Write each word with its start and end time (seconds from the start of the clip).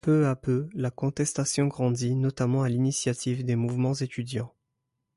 Peu 0.03 0.25
à 0.25 0.35
peu, 0.35 0.67
la 0.73 0.89
contestation 0.89 1.67
grandit, 1.67 2.15
notamment 2.15 2.63
à 2.63 2.69
l'initiative 2.69 3.45
des 3.45 3.55
mouvements 3.55 3.93
étudiants. 3.93 4.51